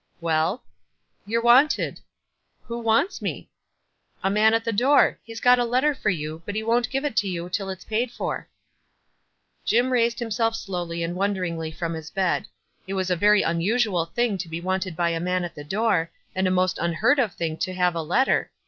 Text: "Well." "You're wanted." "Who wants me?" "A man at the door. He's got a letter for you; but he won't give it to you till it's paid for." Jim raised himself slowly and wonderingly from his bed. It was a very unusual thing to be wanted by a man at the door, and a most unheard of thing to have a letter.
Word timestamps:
"Well." 0.29 0.63
"You're 1.27 1.43
wanted." 1.43 1.99
"Who 2.63 2.79
wants 2.79 3.21
me?" 3.21 3.49
"A 4.23 4.31
man 4.31 4.55
at 4.55 4.63
the 4.65 4.73
door. 4.73 5.19
He's 5.23 5.39
got 5.39 5.59
a 5.59 5.63
letter 5.63 5.93
for 5.93 6.09
you; 6.09 6.41
but 6.43 6.55
he 6.55 6.63
won't 6.63 6.89
give 6.89 7.05
it 7.05 7.15
to 7.17 7.27
you 7.27 7.49
till 7.49 7.69
it's 7.69 7.83
paid 7.85 8.09
for." 8.09 8.49
Jim 9.63 9.91
raised 9.93 10.17
himself 10.17 10.55
slowly 10.55 11.03
and 11.03 11.15
wonderingly 11.15 11.69
from 11.71 11.93
his 11.93 12.09
bed. 12.09 12.47
It 12.87 12.95
was 12.95 13.11
a 13.11 13.15
very 13.15 13.43
unusual 13.43 14.07
thing 14.07 14.39
to 14.39 14.49
be 14.49 14.59
wanted 14.59 14.95
by 14.95 15.11
a 15.11 15.19
man 15.19 15.43
at 15.43 15.53
the 15.53 15.63
door, 15.63 16.09
and 16.33 16.47
a 16.47 16.49
most 16.49 16.79
unheard 16.79 17.19
of 17.19 17.35
thing 17.35 17.55
to 17.57 17.73
have 17.75 17.93
a 17.93 18.01
letter. 18.01 18.49